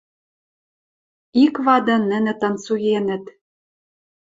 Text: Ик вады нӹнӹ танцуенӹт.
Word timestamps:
Ик 1.43 1.55
вады 1.65 1.95
нӹнӹ 2.09 2.33
танцуенӹт. 2.41 3.25